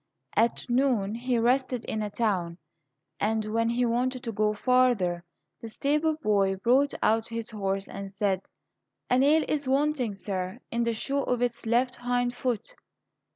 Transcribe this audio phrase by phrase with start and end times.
[0.35, 2.57] At noon he rested in a town,
[3.19, 5.23] and when he wanted to go farther
[5.61, 8.41] the stable boy brought out his horse and said,
[9.11, 12.73] "A nail is wanting, sir, in the shoe of its left hind foot."